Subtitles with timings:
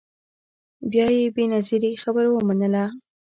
[0.91, 2.85] بیا یې بنظیري خبره ومنله